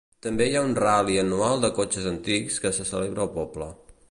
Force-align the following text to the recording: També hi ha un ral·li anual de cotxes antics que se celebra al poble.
També 0.25 0.45
hi 0.51 0.55
ha 0.59 0.63
un 0.67 0.73
ral·li 0.79 1.19
anual 1.25 1.63
de 1.67 1.71
cotxes 1.81 2.09
antics 2.15 2.61
que 2.65 2.75
se 2.79 2.91
celebra 2.95 3.27
al 3.29 3.35
poble. 3.41 3.73